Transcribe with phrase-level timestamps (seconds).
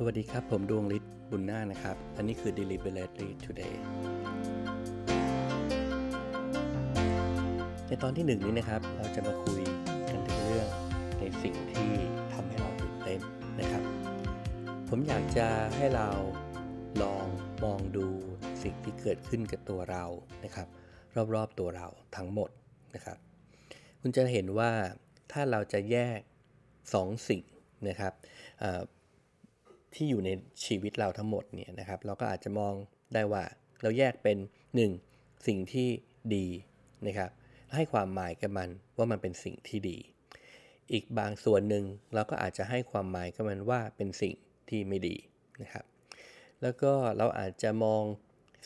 [0.00, 3.74] สวัสดีครับ ผมดวงฤทธิ์บุญนานะครับ อันนี้คือ Deliberately Today
[7.86, 9.60] ในตอนที่หนึ่งนี้นะครับ เราจะมาคุย
[10.10, 10.68] กันถึงเรื่อง
[11.18, 11.90] ในสิ่งที่
[12.32, 13.20] ทำให้เราตื่นเต้น
[13.60, 13.82] นะครับ
[14.88, 15.46] ผมอยากจะ
[15.76, 16.08] ให้เรา
[17.02, 17.26] ลอง
[17.64, 18.06] มองดู
[18.62, 20.04] สิ่งที่เกิดขึ้นกับตัวเรา
[20.44, 20.68] นะครับ
[21.34, 21.86] รอบๆตัวเรา
[22.16, 22.50] ทั้งหมด
[22.94, 23.18] นะครับ
[24.00, 24.70] คุณจะเห็นว่า
[25.32, 26.20] ถ้าเราจะแยก
[26.94, 27.42] สองสิ่ง
[27.88, 28.12] นะครับ
[29.94, 30.30] ที่อยู่ใน
[30.64, 32.74] ชีวิตเราทั้งหมดเนี่ยนะครับ เราก็อาจจะมอง
[33.14, 33.44] ได้ว่า
[33.82, 34.38] เราแยกเป็น
[34.92, 35.46] 1.
[35.46, 35.88] สิ่งที่
[36.34, 36.46] ดี
[37.06, 37.30] นะครับ
[37.74, 39.98] ให้ความหมายกับมันว่ามันเป็นสิ่งที่ดี
[40.92, 44.34] อีกบางส่วนหนึ่งเราก็อาจจะให้ความหมายกับมันว่าเป็นสิ่ง
[44.68, 45.16] ที่ไม่ดี
[45.62, 45.84] นะครับ
[46.62, 48.02] แล้วก็เราอาจจะมอง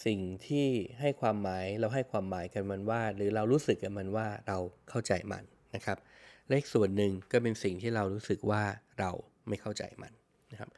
[0.07, 0.67] สิ่งที่
[1.01, 5.99] ให้ความหมายเราให้ความหมายกับมันว่า หรือเรารู้สึกกับมันว่าเราเข้าใจมันนะครับ
[6.47, 8.63] และอีกส่วนหนึ่งก็เป็นสิ่งที่เรารู้สึกว่า
[9.01, 9.11] เรา
[9.49, 10.13] ไม่เข้าใจมัน
[10.53, 10.71] นะครับ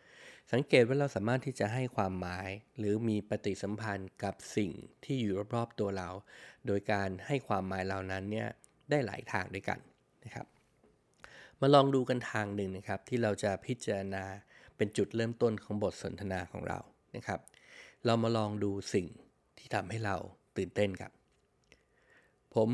[0.53, 4.70] สังเกตว่าเราสามารถที่จะให้ความหมาย หรือมีปฏิสัมพันธ์กับสิ่ง
[5.05, 6.09] ที่อยู่รอบๆตัวเรา
[6.67, 8.48] โดยการให้ความหมายเหล่านั้นเนี่ย
[8.91, 9.78] ได้หลายทางด้วยกัน
[10.25, 10.47] นะครับ
[11.61, 14.25] มาลองดูกันทางหนึ่งนะครับ ที่เราจะพิจารณา
[14.77, 16.78] เป็นจุดเริ่มต้นของบทสนทนาของเรา
[17.17, 17.41] นะครับ
[18.05, 19.06] เรามาลองดูสิ่ง
[19.59, 20.17] ที่ทำให้เรา
[20.56, 21.12] ตื่นเต้นครับ
[22.55, 22.69] ผม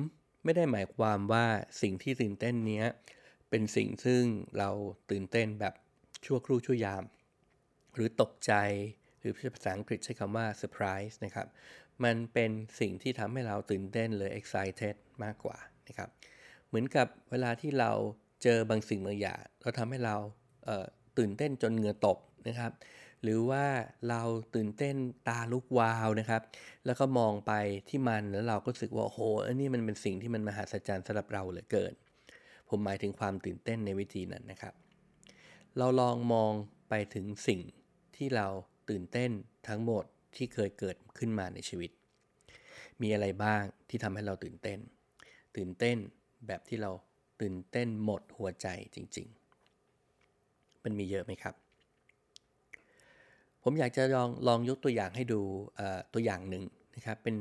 [0.44, 1.46] ไม่ได้หมายความว่า
[1.82, 2.86] สิ่งที่ตื่นเต้นเนี้ย
[3.50, 4.22] เป็นสิ่งซึ่ง
[4.58, 4.70] เรา
[5.10, 5.74] ตื่นเต้นแบบ
[6.24, 7.02] ชั่วครู่ชั่วยาม
[7.94, 8.52] หรือตกใจ
[9.20, 11.48] หรือภาษาอังกฤษใช้คำว่า surprise นะครับ
[12.05, 16.08] มันเป็นสิ่งที่ทำให้เราตื่นเต้นหรือ excited มากกว่านะครับ
[16.69, 17.91] เหมือนกับเวลาที่เรา
[18.42, 20.16] เจอบางสิ่งบางอย่างเราทำให้เรา
[20.64, 22.72] เตื่นเต้นจนเหงื่อตกนะครับ
[23.22, 23.64] หรือว่า
[24.08, 24.22] เรา
[24.54, 24.97] ตื่นเต้น
[25.28, 26.42] ตาลุกวาวนะครับ
[26.86, 27.52] แล้วก็มองไป
[27.88, 31.92] ที่มันแล้วเราก็รู้สึกว่าโอ้โหอันนี้มันเป็นสิ่งที่มันมหัศจรรย์สำหรับเราเหลือเกิน
[32.69, 34.75] ผมหมายถึงความตื่นเต้นในวิธีนั้นนะครับ
[35.78, 36.52] เราลองมอง
[36.88, 37.60] ไปถึงสิ่ง
[38.20, 38.48] ที่เรา
[38.90, 39.30] ตื่นเต้น
[39.68, 40.04] ทั้งหมด
[40.36, 41.90] ที่เคยเกิดขึ้นมาในชีวิต
[43.03, 44.78] มีอะไรบ้างที่ทำให้เราตื่นเต้น
[45.56, 45.97] ตื่นเต้น
[46.47, 46.91] แบบที่เรา
[47.41, 49.28] ตื่นเต้นหมดหัวใจจริง
[50.06, 51.54] ๆ มันมีเยอะไหมครับ
[53.62, 55.41] ผมอยากจะลองลองยกตัวอย่างให้ดู
[56.14, 56.64] ตัวอย่างหนึ่ง
[56.97, 57.37] นะครับ เป็น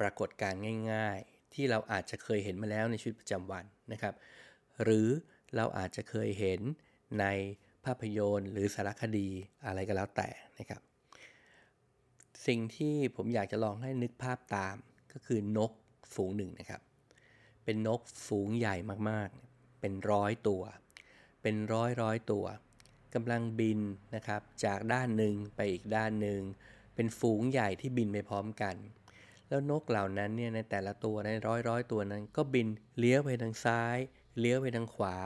[0.00, 0.60] ปรากฏการณ์
[0.92, 4.14] ง่าย ๆ ที่เราอาจจะเคยเห็นมาแล้วในชีวิตประจำวันนะครับ
[4.82, 5.08] หรือ
[5.56, 6.60] เราอาจจะเคยเห็น
[7.20, 7.24] ใน
[7.84, 9.28] ภาพยนตร์ หรือสารคดี
[9.66, 10.82] อะไรก็แล้วแต่นะครับ
[12.46, 14.76] สิ่งที่ผมอยากจะลองให้นึกภาพตาม
[15.12, 15.72] ก็คือนก
[16.14, 16.82] ฝูงหนึ่งนะครับ
[17.64, 18.76] เป็นนกฝูงใหญ่
[19.10, 20.62] มากๆ เป็นร้อยตัว
[21.42, 22.44] เป็นร้อยร้อยตัว
[23.14, 23.80] กำลังบิน
[24.14, 26.40] นะครับ จากด้านหนึ่งไปอีกด้านหนึ่ง
[26.94, 28.74] เป็นฝูงใหญ่ที่บินไปพร้อมกัน
[29.48, 32.66] แล้วนกเหล่านั้นเนี่ยในแต่ละตัวในร้อยร้อยตัวนั้น ก็บิน
[32.98, 33.96] เลี้ยวไปทางซ้าย
[34.38, 35.16] เลี้ยวไปทางขวา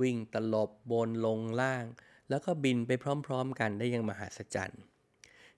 [0.00, 1.84] วิ่งตลบบนลงล่าง
[2.30, 2.90] แล้วก็บินไป
[3.26, 4.82] พร้อมๆกันได้อยังมหาศจรรย์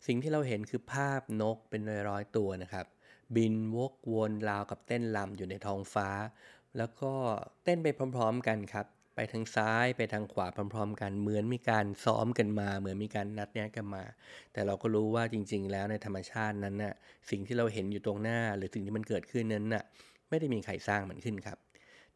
[0.07, 1.81] สิ่งที่เราเห็นคือภาพนกเป็น
[2.11, 2.87] ร้อยๆตัวนะครับ
[3.37, 6.09] บินวกวนราวกับเต้นลำอยู่ในท้องฟ้า
[6.77, 7.13] แล้วก็
[7.65, 14.05] เต้นไปพร้อมๆกันครับ ไปทางซ้ายไปทางขวาพร้อม ๆ กัน เหมือนมีการซ้อมกันมา เหมือนมีการนัดแนะกันมา
[14.53, 16.95] แต่เราก็รู้ว่าจริง ๆ แล้วในธรรมชาตินั้นน่ะ
[17.31, 19.85] สิ่งที่เราเห็นอยู่ตรงหน้า หรือสิ่งที่มันเกิดขึ้นนั้นน่ะ
[20.29, 21.59] ไม่ได้มีใครสร้างมันขึ้นครับ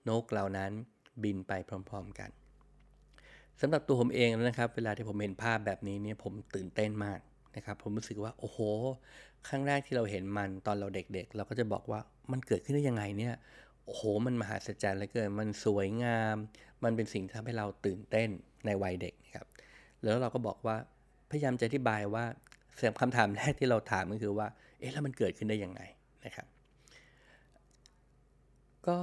[0.08, 0.72] นกเหล่านั้น
[1.22, 2.30] บินไปพร้อม ๆ กัน
[3.60, 7.20] สำหรับตัวผมเองนะครับ เวลาที่ผมเห็นภาพแบบนี้เนี่ยผมตื่นเต้นมาก
[7.56, 8.58] นะครับ ผมรู้สึกว่าโอ้โห
[9.48, 12.00] ครั้งแรกที่เราเห็นมันตอนเราเด็กๆ เราก็จะบอกว่า
[12.32, 13.34] มันเกิดขึ้นได้ยังไงเนี่ย
[13.84, 16.36] โอ้โห มันมหัศจรรย์เหลือเกิน มันสวยงาม
[16.84, 18.28] มันเป็นสิ่งที่ทำให้เราตื่นเต้น
[18.66, 19.46] ในวัยเด็กนะครับ
[20.02, 20.76] แล้วเราก็บอกว่า
[21.30, 22.24] พยายามจะอธิบายว่า
[22.76, 24.46] เสียงคำถามแรกที่เราถามก็คือว่า
[24.78, 25.80] เอ๊ะ แล้วมันเกิดขึ้นได้ยังไง
[26.24, 26.46] นะครับ
[28.88, 28.98] ก็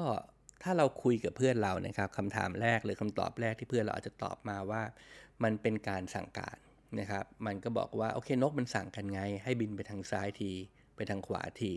[0.64, 4.84] ถ้าเราคุยกับเพื่อนเรานะครับคำถามแรกหรือคำตอบแรกที่เพื่อนเราอาจจะตอบมาว่า
[5.44, 6.58] มันเป็นการสั่งการ
[7.00, 10.52] นะครับ มันก็บอกว่าโอเคนกมันสั่งกันไง ให้บินไปทางซ้ายที
[10.96, 11.74] ไปทางขวาที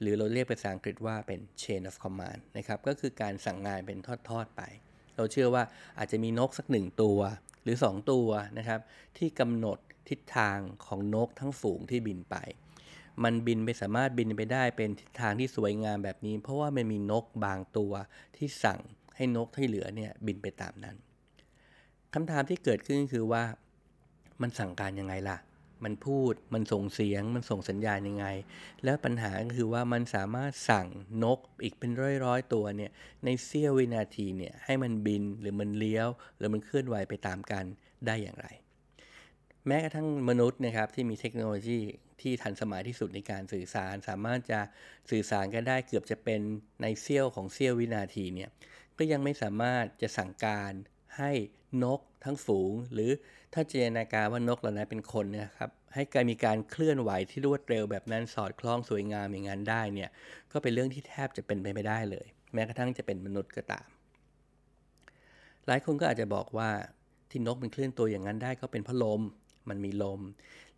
[0.00, 3.98] หรือเราเรียกภาษาอังกฤษว่าเป็น chain of command นะครับ ก็คือการสั่งงานเป็น
[4.28, 4.62] ทอดๆไป
[5.16, 5.62] เราเชื่อว่า
[5.98, 7.18] อาจจะมีนกสักหนึ่งตัว
[7.62, 8.28] หรือ 2 ตัว
[8.58, 8.80] นะครับ
[9.18, 9.78] ที่กำหนด
[10.08, 12.36] ทิศทางของนกทั้งฝูงที่บินไป
[13.24, 17.92] มันบินไปสามารถบินไปได้เป็นทิศทางที่สวยงามแบบนี้ เพราะว่ามันมีนกบางตัว
[18.36, 18.80] ที่สั่ง
[19.16, 20.96] ให้นกที่เหลือเนี่ยบินไปตามนั้น
[22.14, 23.42] คำถามที่เกิดขึ้นคือว่า
[24.42, 25.38] มันสั่งการยังไงล่ะ
[25.84, 28.26] มันพูดมันส่งเสียง มันส่งสัญญาณยังไง
[28.84, 30.86] แล้วปัญหาก็คือว่ามันสามารถสั่ง
[31.24, 31.90] นกอีกเป็น
[32.24, 32.90] ร้อยๆตัวเนี่ย
[33.24, 37.64] ในเสี้ยววินาทีเนี่ยให้มันบินหรือมันเลี้ยว หรือมันเคลื่อนไหวไปตามกัน
[38.06, 38.46] ได้อย่างไร
[39.66, 41.80] แม้กระทั่งมนุษย์นะครับที่มีเทคโนโลยี
[42.20, 44.60] ที่ทันสมัยที่สุดในการสื่อสาร สามารถจะ
[45.10, 46.40] สื่อสารกันได้เกือบจะเป็น
[46.82, 48.50] ในเสี้ยวของเสี้ยววินาทีเนี่ย
[48.98, 50.72] ก็ยังไม่สามารถจะสั่งการ
[51.18, 51.32] ให้
[51.84, 53.10] นกทั้งฝูง หรือ
[53.54, 60.10] ถ้าจินตนาการว่านกเหล่านั้นเป็นคนนี่ยครับให้การมีการเคลื่อนไหวที่รวดเร็วแบบนั้นสอดคล้องสวยงามอย่างนั้นได้เนี่ย
[60.52, 63.86] ก็เป็นเรื่องที่แทบจะเป็นไปไม่ได้เลย แม้กระทั่งจะเป็นมนุษย์ก็ตาม
[65.66, 66.70] หลายคนก็อาจจะบอกว่า
[67.30, 69.22] ที่นกมันเคลื่อนตัวอย่างนั้นได้ก็เป็นเพราะลม
[69.68, 70.20] มันมีลม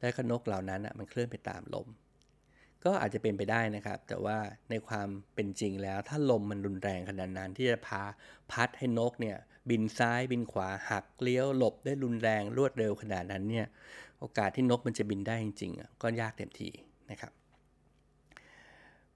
[0.00, 1.88] และก็นกเหล่านั้นอะมันเคลื่อนไปตามลม
[2.84, 4.38] ก็อาจจะเป็นไปได้นะครับ แต่ว่า
[4.70, 8.02] ในความเป็นจริงแล้วถ้าลมมันรุนแรงขนาดนั้นที่จะพา
[8.52, 9.36] พัดให้นกเนี่ย
[9.70, 13.66] บินซ้ายบินขวาหักเลี้ยวหลบได้รุนแรงรวดเร็วขนาดนั้นเนี่ย
[14.20, 16.70] โอกาสที่นกมันจะบินได้จริงๆก็ยากเต็มที
[17.10, 17.32] นะครับ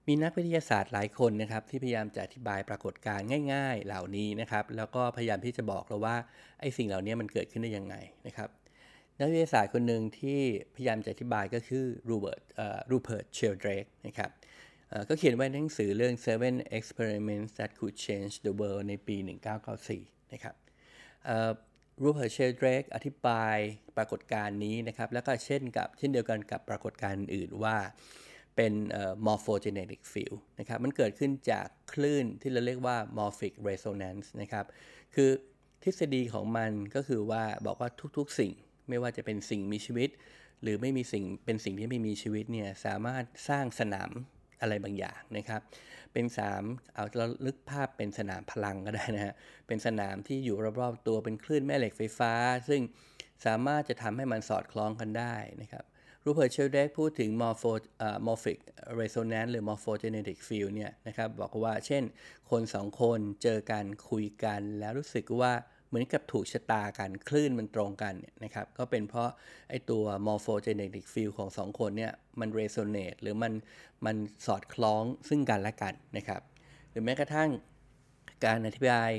[0.06, 6.16] มีนักวิทยาศาสตร์หลายคนนะครับที่พยายามจะอธิบายปรากฏการณ์ง่าย ๆ เหล่านี้นะครับ แล้วก็พยายามที่จะบอกเราว่า
[6.60, 7.94] ไอ้สิ่งเหล่านี้มันเกิดขึ้นได้ยังไง
[8.26, 8.48] นะครับ
[9.18, 10.40] นักวิทยาศาสตร์คนหนึ่งที่
[10.74, 12.42] พยายามจะอธิบายก็คือรูเบิร์ต
[12.90, 14.30] รูเพิร์ตเชลเดรกนะครับ
[15.08, 19.16] ก็เขียนไว้ในหนังสือเรื่อง Seven Experiments That Could Change the World ในปี
[19.74, 20.54] 1994 นะครับ
[22.02, 23.56] รูเพิร์ตเชลเดรกอธิบาย
[23.96, 27.76] ปรากฏการณ์นี้นะครับ แล้วก็เช่นกับเช่นเดียวกันกับปรากฏการณ์อื่นว่า
[28.56, 28.72] เป็น
[29.26, 34.64] morphogenetic field นะครับ มันเกิดขึ้นจากคลื่นที่เราเรียกว่า morphic resonance นะครับ
[35.14, 35.30] คือ
[35.82, 37.88] ทฤษฎีของมันก็คือว่าบอกว่า
[38.18, 38.52] ทุกๆสิ่ง
[38.88, 40.10] ไม่ว่าจะเป็นสิ่งมีชีวิต
[40.62, 44.10] หรือไม่มีสิ่งเป็นสิ่งที่ไม่มีชีวิตเนี่ยสามารถสร้างสนาม
[44.60, 45.60] อะไรบางอย่างนะครับ
[46.12, 46.62] เป็นสาม
[46.94, 49.34] เอาเราลึกภาพเป็นสนามพลังก็ได้นะฮะ
[49.66, 52.32] เป็นสนามที่อยู่รอบๆตัวเป็นคลื่นแม่เหล็กไฟฟ้า
[52.68, 52.80] ซึ่ง
[53.46, 55.84] สามารถจะทำให้มันสอดคล้องกันได้นะครับ
[56.24, 57.72] รูเพิร์ตเชลเดกพูดถึง morpho
[58.26, 58.58] morphic
[59.00, 62.02] resonance หรือ morphogenetic field เนี่ยนะครับบอกว่าเช่น
[62.50, 65.52] คนสองคนเจอกันคุยกันแล้วรู้สึกว่า
[65.92, 69.30] เหมือนกับถูกชะตากันคลื่นมันตรงกันเนี่ยนะครับก็เป็นเพราะ
[69.70, 73.52] ไอตัว morphogenetic field ของสองคนเนี่ยมัน resonate หรือมัน
[74.06, 74.16] มัน
[74.46, 76.40] สอดคล้องซึ่งกันและกันนะครับ
[76.90, 77.50] หรือแม้กระทั่ง
[78.44, 79.10] การอธิบาย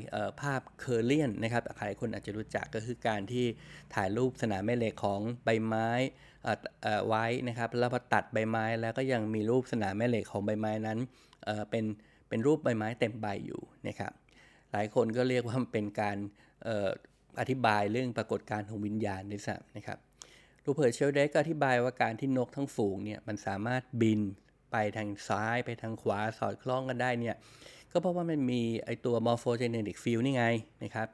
[0.42, 3.46] ภาพเคอร์เลียนนะครับหลายคนอาจจะรู้จักก็คือการที่
[3.96, 5.90] ถ่ายรูปสนามแม่เหล็กของใบไม้
[7.08, 11.00] ไว้นะครับแล้วพอตัดใบไม้แล้วก็ยังมีรูปสนามแม่เหล็กของใบไม้นั้น
[11.70, 11.86] เป็น
[12.30, 14.12] เป็นรูปใบไม้เต็มใบอยู่นะครับ
[14.72, 16.18] หลายคนก็เรียกว่ามันเป็นการ
[17.40, 19.98] อธิบายเรื่องปรากฏการณ์ของวิญญาณด้วยซ้ำนะครับ
[20.66, 24.22] รูเพิร์ตเชลเดกก็อธิบายว่าการที่นกทั้งฝูงเนี่ยมันสามารถบิน
[24.72, 27.36] ไปทางซ้ายไปทางขวาสอดคล้องกันได้เนี่ย
[27.92, 30.46] ก็เพราะว่ามันมีไอตัว morphogenetic field นี่ไง
[30.84, 31.08] นะครับ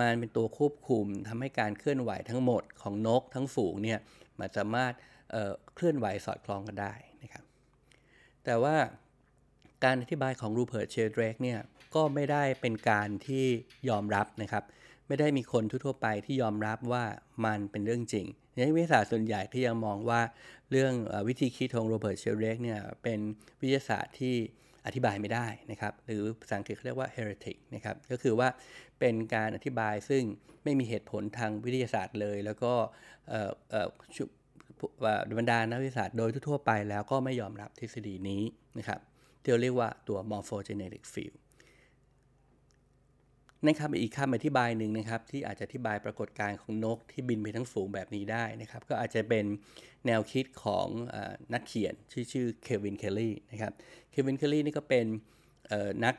[0.00, 3.98] มันเป็นตัวควบคุมทำให้การเคลื่อนไหวทั้งหมดของนกทั้งฝูงเนี่ย
[4.38, 4.92] มันสามารถ
[5.30, 6.92] เเคลื่อนไหวสอดคล้องกันได้
[7.22, 7.44] นะครับ
[8.44, 8.76] แต่ว่า
[9.84, 11.58] การอธิบายของรูเพิร์ตเชลเดรกเนี่ย
[11.94, 13.46] ก็ไม่ได้เป็นการที่
[13.88, 14.64] ยอมรับนะครับ
[15.10, 17.04] ไม่ได้มีคนทั่วไปที่ยอมรับว่า
[17.44, 18.26] มันเป็นเรื่องจริง
[18.56, 20.20] นักวิทยาศาสตร์ส่วนใหญ่ที่ยังมองว่า
[20.70, 20.92] เรื่อง
[21.28, 23.18] วิธีคิดของโรเบิร์ตเชลเดรกเนี่ยเป็น
[23.60, 24.34] วิทยาศาสตร์ที่
[24.86, 28.48] อธิบายไม่ได้นะครับ หรือภาษาอังกฤษเขาเรียกว่า heretic นะครับ ก็คือว่า
[29.00, 30.22] เป็นการอธิบายซึ่ง
[30.64, 32.72] ไม่มีเหตุผลทางวิทยาศาสตร์เลย แล้วก็
[35.38, 38.42] บรรดานักวิทยาศาสตร์โดยทั่วไปแล้วก็ไม่ยอมรับทฤษฎีนี้
[38.78, 39.00] นะครับ
[39.42, 41.36] ที่เรียกว่าตัว morphogenetic field
[43.64, 49.44] ในคำอีกคำอธิบายหนึ่งนะครับ ที่อาจจะอธิบายปรากฏการณ์ของนกที่บินไปทั้งฝูงแบบนี้ได้นะครับ ก็อาจจะเป็น
[50.06, 51.16] แนวคิดของอ
[51.52, 53.72] นักเขียนชื่อชื่อเควินเคลลี่นะครับ
[54.10, 55.06] เควินเคลลี่นี่ก็เป็น
[56.04, 56.14] นัก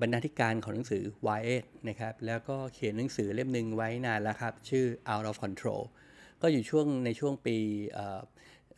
[0.00, 1.02] บรรณาธิการของหนังสือ
[1.38, 1.50] y อ
[1.88, 5.82] นะครับแล้วก็เขียนหนังสือเล่มหนึ่งไว้นานแล้วครับ ชื่อ Out of Control
[6.42, 7.56] ก็อยู่ช่วงในช่วงปี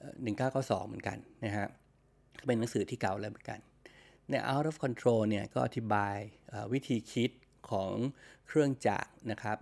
[0.02, 1.66] 1992 เหมือนกันนะฮะ
[2.46, 3.58] เป็นหนังสือที่เก่าแล้วเหมือนกัน
[4.30, 6.16] ใน Out of Control เนี่ยก็อธิบาย
[6.72, 7.30] วิธีคิด
[7.70, 7.92] ของ
[8.46, 9.56] เครื่องจักรนะครับ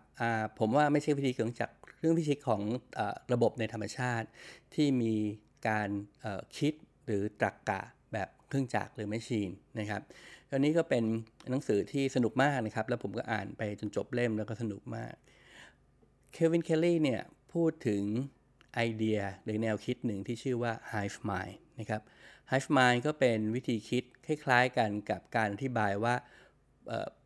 [0.58, 2.62] ผมว่าไม่ใช่วิธีเครื่องจักรเครื่องวิธีของ
[2.98, 3.00] อ
[3.32, 4.26] ระบบในธรรมชาติ
[4.74, 5.14] ที่มี
[5.68, 5.88] การ
[6.58, 6.72] คิด
[7.06, 7.80] หรือตรรกะ
[8.12, 10.02] แบบเครื่องจักรหรือ machine นะครับ
[10.52, 11.04] อันนี้ก็เป็น
[11.50, 15.14] หนังสือที่สนุกมากนะครับ แล้วผมก็อ่านไปจนจบเล่มแล้วก็สนุกมาก
[16.32, 17.22] เควินเคลลี่เนี่ย
[17.52, 18.02] พูดถึง
[18.74, 22.02] ไอเดียหรือแนวคิดหนึ่งที่ชื่อว่า hive mind นะครับ
[22.50, 26.14] hive mind ก็เป็นวิธีคิดคล้ายๆกันกับการอธิบายว่า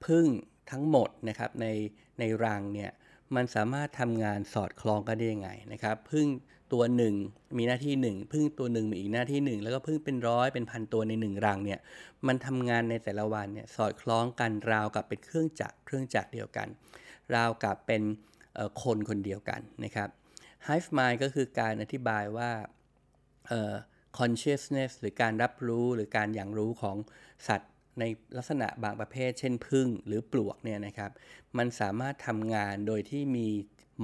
[0.07, 0.27] พึ่ง
[0.71, 1.67] ทั้งหมดนะครับใน
[2.19, 2.91] ในรังเนี่ย
[3.35, 6.27] มันสามารถทำงานสอดคล้องกันได้ยังไงนะครับพึ่ง
[6.73, 7.15] ตัวหนึ่ง
[7.59, 11.81] มีหน้าที่หนึ่งพึ่งตัวหนึ่งมีอีกหน้าที่หนึ่งแล้วก็พึ่งเป็นร้อยเป็นพันตัวในหนึ่งรังเนี่ย
[12.27, 16.69] มันทำงานในแต่ละวันเนี่ยสอดคล้องกันราวกับเป็นเครื่องจักรเครื่องจักรเดียวกัน
[17.35, 18.03] ราวกับเป็น
[18.83, 20.09] คนคนเดียวกันนะครับ
[20.67, 22.51] hive mind ก็คือการอธิบายว่า
[24.19, 26.97] consciousness หรือการรับรู้หรือการอย่างรู้ของ
[27.49, 28.05] สัตว์ ใน
[28.37, 31.11] ลักษณะบางประเภท เช่นพึ่งหรือปลวกเนี่ยนะครับ
[31.59, 33.49] มันสามารถทำงานโดยที่มี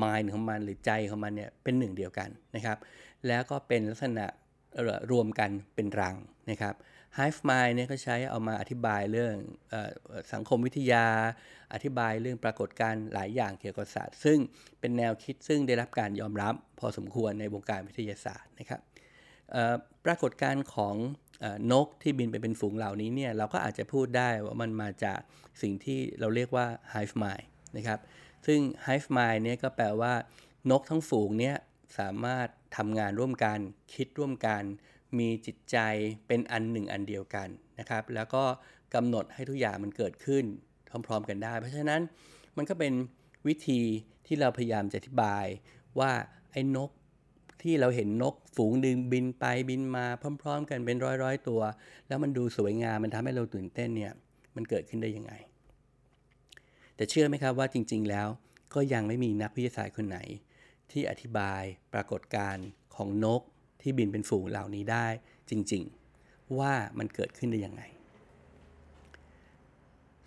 [0.02, 2.78] mind ของมันหรือใจของมันเนี่ยเป็นหนึ่งเดียวกันนะครับ
[3.26, 4.26] แล้วก็เป็นลักษณะ
[5.12, 6.16] รวมกันเป็นรัง
[6.50, 6.74] นะครับ
[7.18, 9.34] Hive Mind เนี่ยก็ใช้เอามาอธิบายเรื่อง
[9.72, 9.74] อ
[10.32, 11.06] สังคมวิทยา
[11.74, 14.38] อธิบายเรื่องปรากฏการณ์หลายอย่างเกี่ยวกับศาสตว์ซึ่ง
[14.80, 18.80] เป็นแนวคิดซึ่งได้รับการยอมรับพอสมควรในวงการวิทยาศาสตร์นะครับ
[20.04, 20.94] ปรากฏการณ์ของ
[21.72, 25.20] นกที่บินไปเป็นฝูงเหล่านี้เนี่ยเราก็อาจจะพูดได้ว่ามันมาจาก
[25.62, 28.00] สิ่งที่เราเรียกว่า hive mind นะครับ
[28.46, 30.14] ซึ่ง hive mind เนี่ยก็แปลว่า
[30.70, 31.56] นกทั้งฝูงเนี่ย
[31.98, 33.58] สามารถทำงานร่วมกัน
[33.94, 34.62] คิดร่วมกัน
[35.18, 35.78] มีจิตใจ
[36.26, 38.44] เป็นอันหนึ่งอันเดียวกันนะครับ แล้วก็
[38.94, 40.44] กำหนดให้ทุกอย่างมันเกิดขึ้น
[41.06, 42.02] พร้อมๆกันได้ เพราะฉะนั้น
[42.56, 42.92] มันก็เป็น
[43.46, 43.80] วิธี
[44.26, 45.46] ที่เราพยายามจะอธิบาย
[45.98, 46.10] ว่า
[46.52, 46.90] ไอ้นก
[47.66, 50.06] ที่เราเห็นนกฝูงดึงบินไปบินมา
[50.42, 51.60] พร้อม ๆ กันเป็นร้อยๆตัว
[52.08, 54.12] แล้วมันดูสวยงามมันทำให้เราตื่นเต้นเนี่ย
[54.56, 55.32] มันเกิดขึ้นได้ยังไง
[56.96, 58.28] แต่เชื่อไหมครับว่าจริง ๆ แล้ว
[58.74, 60.18] ก็ยังไม่มีนักวิทยาศาสตร์คนไหน
[60.90, 63.42] ที่อธิบายปรากฏการณ์ของนก
[63.82, 65.06] ที่บินเป็นฝูงเหล่านี้ได้
[65.50, 65.82] จริง
[66.20, 67.82] ๆ ว่ามันเกิดขึ้นได้ยังไง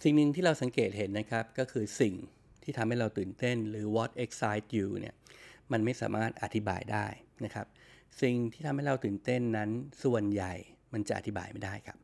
[0.03, 2.13] สิ่งหนึ่งที่เราสังเกตเห็นนะครับก็คือสิ่ง
[2.63, 5.15] ที่ทำให้เราตื่นเต้นหรือ what excites you เนี่ย
[5.71, 7.07] มันไม่สามารถอธิบายได้
[7.45, 7.67] นะครับ
[8.21, 9.69] สิ่งที่ทำให้เราตื่นเต้นนั้น
[10.03, 10.53] ส่วนใหญ่
[10.93, 11.97] มันจะอธิบายไม่ได้ครับ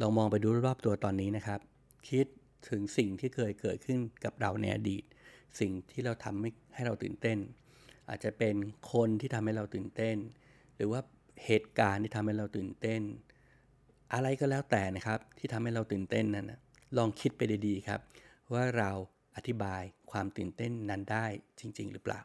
[0.00, 1.60] ลองมองไปดูรอบตัวตอนนี้นะครับ
[2.10, 2.26] คิด
[2.68, 5.04] ถึงสิ่งที่เคยเกิดขึ้นกับเราในอดีต
[5.60, 7.38] สิ่งที่เราทำให้ให้เราตื่นเต้น
[8.08, 8.54] อาจจะเป็น
[8.92, 10.16] คนที่ทำให้เราตื่นเต้น
[10.76, 11.00] หรือว่า
[11.46, 13.00] เหตุการณ์ที่ทำให้เราตื่นเต้น
[14.14, 16.60] อะไรก็แล้วแต่นะครับ ที่ทำให้เราตื่นเต้นนั้นนะ
[16.98, 18.00] ลองคิดไปดีๆครับ
[18.52, 18.90] ว่าเรา
[19.36, 21.26] อธิบายความตื่นเต้นนั้นได้
[21.60, 22.20] จริง ๆ หรือเปล่า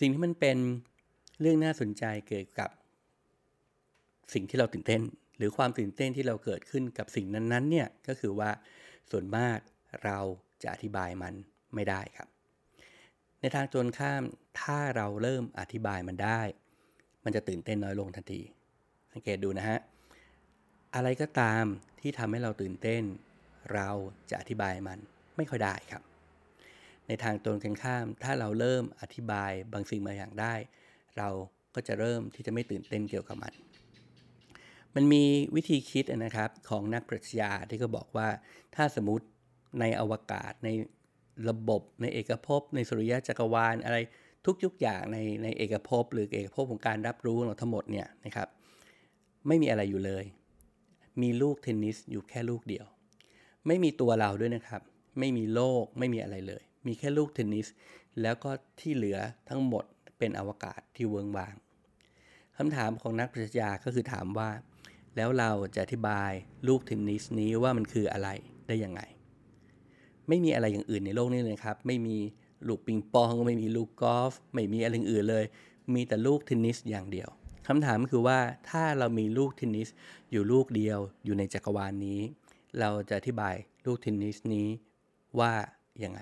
[0.00, 0.58] สิ่งที่มันเป็น
[1.40, 2.70] เรื่องน่าสนใจเกี่ยวกับ
[4.34, 5.02] สิ่งที่เราตื่นเต้น
[5.36, 8.50] หรือความตื่นเต้นที่เราเกิดขึ้นกับสิ่งนั้นๆเนี่ยก็คือว่า
[9.10, 9.58] ส่วนมาก
[10.04, 10.18] เรา
[10.62, 11.34] จะอธิบายมัน
[11.74, 12.28] ไม่ได้ครับ
[13.40, 14.22] ในทางตรงข้าม
[14.60, 16.40] ถ้าเราเริ่มอธิบายมันได้
[17.24, 18.42] มันจะตื่นเต้นน้อยลงทันที
[19.12, 19.78] สังเกตดูนะฮะ
[20.94, 21.64] อะไรก็ตาม
[22.00, 23.02] ที่ทำให้เราตื่นเต้น
[23.74, 23.88] เรา
[24.30, 24.98] จะอธิบายมัน
[25.36, 26.02] ไม่ค่อยได้ครับ
[27.08, 30.54] ในทางตรงกันข้าม ถ้าเราเริ่มอธิบายบางสิ่งบางอย่างได้
[31.18, 31.28] เรา
[31.74, 33.52] ก็จะเริ่มที่จะไม่ตื่นเต้นเกี่ยวกับมัน
[34.94, 35.24] มันมี
[35.56, 38.28] วิธีคิดนะครับของนักปรัชญาที่ก็บอกว่า
[38.74, 39.26] ถ้าสมมติ
[39.80, 40.68] ในอวกาศใน
[41.48, 43.98] ระบบในเอกภพ ในสุริยะจักรวาลอะไร
[44.46, 48.48] ทุกยุกอย่างในในเอกภพ หรือเอกภพของการรับรู้ของเราทั้งหมดเนี่ยนะครับ
[49.46, 50.24] ไม่มีอะไรอยู่เลย
[51.22, 52.86] มีลูกเทนนิสอยู่แค่ลูกเดียว
[53.66, 54.82] ไม่มีตัวเราด้วยนะครับ
[55.18, 57.66] ไม่มีโลกไม่มีอะไรเลย มีแค่ลูกเทนนิส
[58.22, 59.18] แล้วก็ที่เหลือ
[59.48, 59.84] ทั้งหมด
[60.18, 61.54] เป็นอวกาศที่เวิงวาง
[62.56, 64.50] คำถามของนักปรัชญาก็คือถามว่า
[65.16, 66.30] แล้วเราจะอธิบาย
[66.68, 68.28] ลูกเทนนิสนี้ว่ามันคืออะไร
[68.68, 69.00] ได้ยังไง
[70.28, 72.16] ไม่มีอะไรอย่างอื่นในโลกนี้เลยครับ ไม่มี
[72.68, 75.44] ลูกปิงปอง ไม่มีลูกกอล์ฟไม่มีอะไรอื่นเลย
[75.94, 77.28] มีแต่ลูกเทนนิสอย่างเดียว
[77.66, 78.38] คำถามคือว่า
[78.70, 79.88] ถ้าเรามีลูกเทนนิส
[80.30, 82.20] อยู่ลูกเดียวอยู่ในจักรวาลนนี้
[82.80, 83.54] เราจะอธิบาย
[83.86, 84.68] ลูกเทนนิสนี้
[85.38, 85.52] ว่า
[86.04, 86.20] ยังไง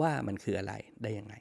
[0.00, 1.34] ว่ามันคืออะไรได้ยังไง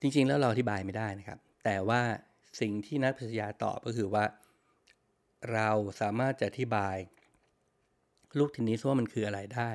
[0.00, 2.00] จริงๆแล้วเราอธิบายไม่ได้นะครับ แต่ว่า
[2.60, 4.24] สิ่งที่นักปรัชญาตอบก็คือว่า
[5.52, 6.96] เราสามารถจะอธิบาย
[8.38, 9.70] ลูกเทนนิสว่ามันคืออะไรได้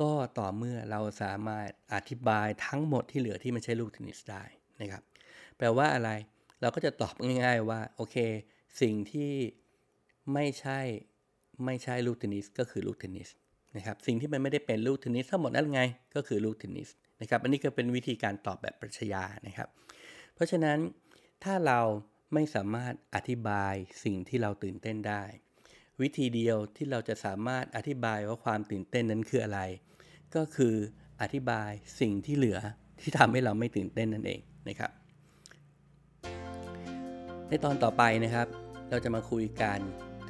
[0.00, 4.44] ก็ต่อเมื่อเราสามารถอธิบายทั้งหมดที่เหลือที่มันใช่ลูกเทนนิสได้
[4.80, 5.02] นะครับ
[5.56, 6.10] แปลว่าอะไร
[6.60, 7.14] เราก็จะตอบ
[7.44, 8.16] ง่าย ๆ ว่าโอเค
[8.80, 9.32] สิ่งที่
[10.34, 10.80] ไม่ใช่
[11.64, 13.28] ไม่ใช่ลูกเทนนิสก็คือลูกเทนนิส
[13.78, 15.82] นะครับสิ่งที่มันไม่ได้เป็นลูกเทนนิสทั้งหมดนั่นไง
[16.14, 16.88] ก็คือลูกเทนนิส
[17.20, 19.68] นะครับอันนี้ก็เป็นวิธีการตอบแบบปรัชญานะครับ
[20.34, 20.78] เพราะฉะนั้น
[21.44, 21.80] ถ้าเรา
[22.34, 25.22] ไม่สามารถอธิบายสิ่งที่เราตื่นเต้นได้
[26.00, 29.60] วิธีเดียวที่เราจะสามารถอธิบายว่าความตื่นเต้นนั้นคืออะไร
[30.34, 30.74] ก็คือ
[31.22, 31.70] อธิบาย
[32.00, 32.58] สิ่งที่เหลือ
[33.00, 34.90] ที่ทำให้เราไม่ตื่นเต้นนั่นเองนะครับ
[37.48, 38.46] ในตอนต่อไปนะครับ
[38.90, 39.78] เราจะมาคุยกัน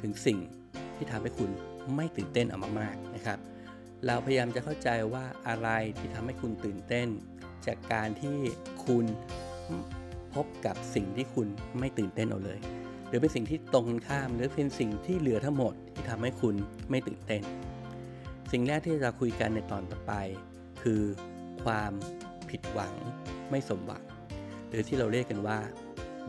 [0.01, 0.37] ถึงสิ่ง
[0.95, 1.51] ที่ทำให้คุณ
[1.95, 3.39] ไม่ตื่นเต้นออกมากๆนะครับ
[4.05, 7.07] เราพยายามจะเข้าใจว่าอะไรที่ทำให้คุณตื่นเต้น
[7.67, 8.37] จากการที่
[8.85, 9.05] คุณ
[10.33, 11.47] พบกับสิ่งที่คุณ
[11.79, 12.59] ไม่ตื่นเต้นเอาเลย
[13.07, 16.55] หรือเป็นสิ่งที่ตรงข้าม หรือเป็นสิ่งที่เหลือทั้งหมดที่ทำให้คุณ
[16.89, 17.41] ไม่ตื่นเต้น
[18.51, 20.13] สิ่งแรกที่เราคุยกันในตอนต่อไป
[20.81, 21.01] คือ
[21.63, 21.91] ความ
[22.49, 22.93] ผิดหวัง
[23.49, 24.03] ไม่สมหวัง
[24.69, 25.57] หรือที่เราเรียกกันว่า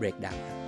[0.00, 0.58] breakdown ครับ